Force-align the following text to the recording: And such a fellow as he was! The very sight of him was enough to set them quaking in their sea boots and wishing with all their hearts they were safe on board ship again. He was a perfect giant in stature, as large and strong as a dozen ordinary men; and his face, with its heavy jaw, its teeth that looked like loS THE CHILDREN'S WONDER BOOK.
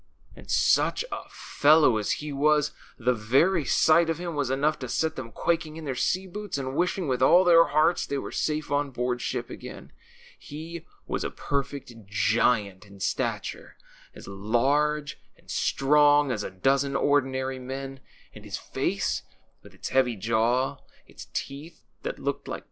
And 0.35 0.49
such 0.49 1.05
a 1.11 1.29
fellow 1.29 1.97
as 1.99 2.13
he 2.13 2.33
was! 2.33 2.71
The 2.97 3.13
very 3.13 3.65
sight 3.65 4.09
of 4.09 4.17
him 4.17 4.33
was 4.33 4.49
enough 4.49 4.79
to 4.79 4.89
set 4.89 5.15
them 5.15 5.31
quaking 5.31 5.77
in 5.77 5.85
their 5.85 5.93
sea 5.93 6.25
boots 6.25 6.57
and 6.57 6.75
wishing 6.75 7.07
with 7.07 7.21
all 7.21 7.43
their 7.43 7.65
hearts 7.65 8.07
they 8.07 8.17
were 8.17 8.31
safe 8.31 8.71
on 8.71 8.89
board 8.89 9.21
ship 9.21 9.51
again. 9.51 9.91
He 10.39 10.87
was 11.05 11.23
a 11.23 11.29
perfect 11.29 12.07
giant 12.07 12.83
in 12.87 12.99
stature, 12.99 13.77
as 14.15 14.27
large 14.27 15.19
and 15.37 15.51
strong 15.51 16.31
as 16.31 16.41
a 16.43 16.49
dozen 16.49 16.95
ordinary 16.95 17.59
men; 17.59 17.99
and 18.33 18.43
his 18.43 18.57
face, 18.57 19.21
with 19.61 19.75
its 19.75 19.89
heavy 19.89 20.15
jaw, 20.15 20.77
its 21.05 21.27
teeth 21.31 21.83
that 22.01 22.17
looked 22.17 22.17
like 22.17 22.17
loS 22.17 22.17
THE 22.17 22.17
CHILDREN'S 22.17 22.25
WONDER 22.25 22.59
BOOK. 22.59 22.59